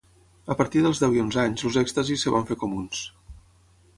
A 0.53 0.55
partir 0.61 0.79
dels 0.85 1.01
deu 1.03 1.17
i 1.17 1.21
onze 1.25 1.41
anys 1.43 1.67
els 1.69 1.77
èxtasis 1.83 2.25
es 2.31 2.35
van 2.39 2.47
fer 2.53 2.57
comuns. 2.65 3.05